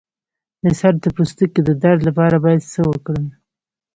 [0.63, 3.25] د سر د پوستکي د درد لپاره باید څه وکړم؟